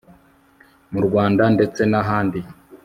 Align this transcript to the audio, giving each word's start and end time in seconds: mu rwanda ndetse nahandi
mu 0.91 0.99
rwanda 1.05 1.43
ndetse 1.55 1.81
nahandi 1.91 2.39